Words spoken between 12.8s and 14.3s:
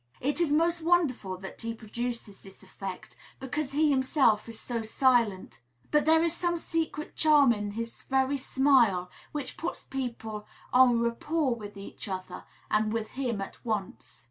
with him at once.